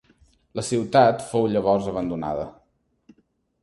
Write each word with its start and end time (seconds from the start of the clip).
La 0.59 0.63
ciutat 0.69 1.23
fou 1.33 1.47
llavors 1.53 1.93
abandonada. 1.95 2.51